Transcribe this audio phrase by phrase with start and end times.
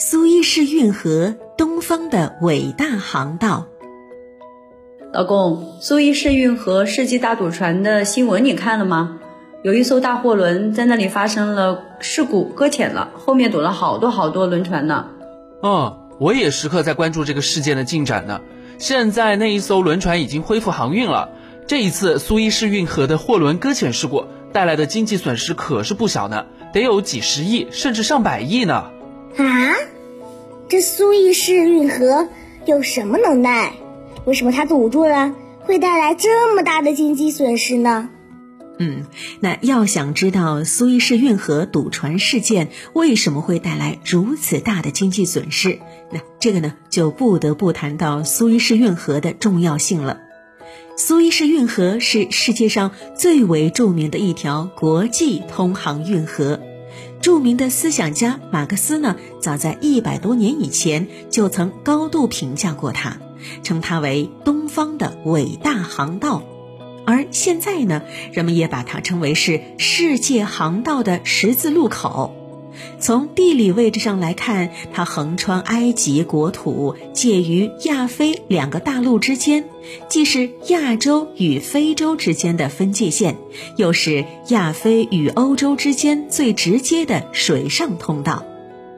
[0.00, 3.66] 苏伊士运河，东方的伟大航道。
[5.12, 9.18] 老公，苏伊士运河世纪大堵船的新闻你看了吗？
[9.64, 15.06] 有一艘大货轮在那里发生了事故，搁浅了，后面堵了好多好多轮船呢。
[15.64, 18.40] 嗯，我也时刻在关注这个事件的进展呢。
[18.78, 21.30] 现在那一艘轮船已经恢复航运了。
[21.66, 28.92] 这一次苏伊士运河的货轮搁浅事故带来的经济损失可是不小呢，得有几十亿甚至上百亿呢。
[29.36, 29.74] 啊，
[30.68, 32.28] 这苏伊士运河
[32.66, 33.74] 有什么能耐？
[34.24, 38.10] 为什么它堵住了，会带来这么大的经济损失呢？
[38.80, 39.06] 嗯，
[39.40, 45.80] 那要想知道苏伊士运河堵船事件为什么会带来如此大的经济损失，
[46.12, 50.20] 那这个呢，就不得不谈到苏伊士运河的重要性了。
[50.96, 56.60] 苏伊士运河是世界上最为著名的一条国际通航运河。
[57.20, 63.18] 著名的思想家马克思呢，早在一百多年以前就曾高度评价过他，
[63.62, 66.42] 称他为东方的伟大航道。
[67.04, 68.02] 而现在呢，
[68.32, 72.34] 人们也把它称为是世界航道的十字路口。
[73.00, 79.64] 从地理位置上来看，它横穿埃及国土，介于亚非两个大陆之间，
[80.08, 83.36] 既是亚洲与非洲之间的分界线，
[83.76, 88.44] 又是亚非与欧洲之间最直接的水上通道。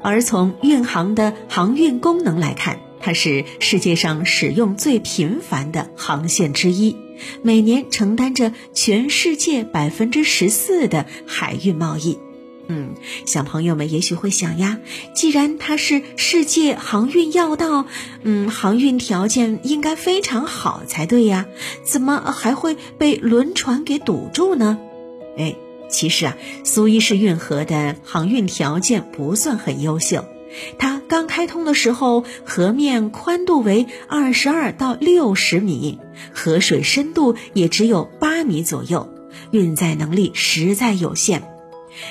[0.00, 6.96] 而从运航的航运功能来看，它是世界上使用最频繁的航线之一，
[7.42, 12.18] 每年承担着全世界百分之十四的海运贸易。
[12.68, 14.78] 嗯，小朋友们也许会想呀，
[15.14, 17.86] 既然它是世界航运要道，
[18.22, 21.46] 嗯，航运条件应该非常好才对呀，
[21.82, 24.78] 怎么还会被轮船给堵住呢？
[25.38, 25.56] 哎，
[25.88, 30.26] 其实啊，苏伊士运河的航运条件不算很优秀，
[30.78, 35.98] 它刚开通的时候，河面宽度为二十二到六十米，
[36.34, 39.08] 河水深度也只有八米左右，
[39.52, 41.57] 运载能力实在有限。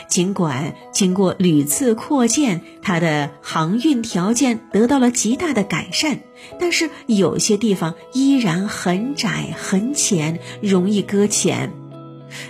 [0.07, 6.19] 尽管经过屡次扩建，它的航运条件得到了极大的改善，
[6.59, 11.73] 但是有些地方依然很窄很浅，容易搁浅。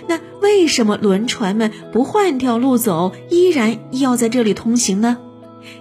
[0.08, 5.18] 那为什么轮船们不换条路走，依然要在这里通行呢？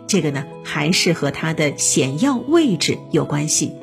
[0.06, 3.74] 这个呢，还是和它的险要位置有关系。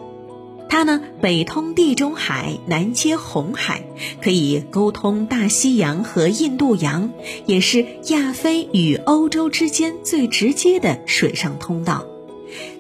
[0.69, 3.85] 它呢，北通地中海，南接红海，
[4.21, 7.11] 可以沟通大西洋和印度洋，
[7.47, 12.05] 也是亚非与欧洲之间最直接的水上通道。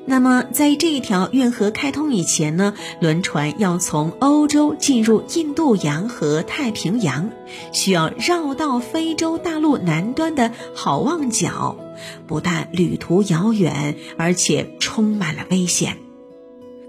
[0.06, 7.30] 那么，在这一条运河开通以前呢，轮船要从欧洲进入印度洋和太平洋，
[7.72, 11.78] 需要绕到非洲大陆南端的好望角，
[12.26, 15.96] 不但旅途遥远，而且充满了危险。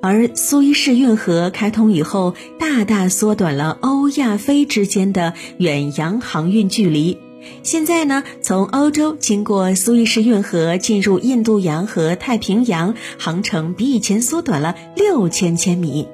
[0.05, 7.17] 而苏伊士运河开通以后，大大缩短了欧亚非之间的远洋航运距离。
[7.63, 16.05] 现在呢，从欧洲经过苏伊士运河进入印度洋和太平洋，航程比以前缩短了六千千米；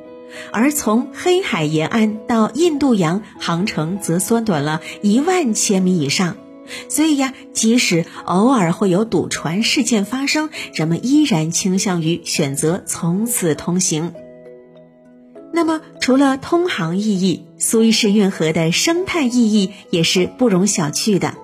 [0.54, 6.38] 而从黑海沿岸到印度洋，航程则缩短了一万千米以上。
[6.90, 14.14] 所以呀，即使偶尔会有堵船事件发生，人们依然倾向于选择从此通行。
[15.54, 21.36] 那么，除了通航意义，苏伊士运河的生态意义也是不容小觑的。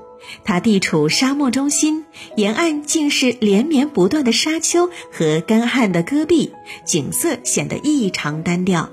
[0.43, 2.05] 它地处沙漠中心，
[2.35, 6.53] 沿岸尽是连绵不断的沙丘和干旱的戈壁，
[6.85, 8.89] 景色显得异常单调。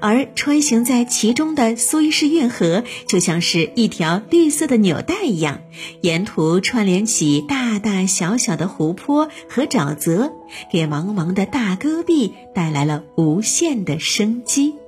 [0.00, 5.60] 而穿行在其中的苏伊士运河，就像是一条绿色的纽带一样，
[6.00, 10.32] 沿途串联起大大小小的湖泊和沼泽，
[10.70, 14.81] 给茫茫的大戈壁带来了无限的生机。